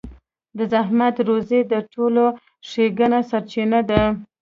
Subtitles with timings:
[0.57, 2.25] د زحمت روزي د ټولو
[2.69, 4.03] ښېګڼو سرچينه ده.